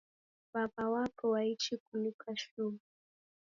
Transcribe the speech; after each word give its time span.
W'aw'a 0.51 0.83
wapo 0.93 1.23
waichi 1.33 1.73
kuluka 1.85 2.29
shuu 2.43 2.77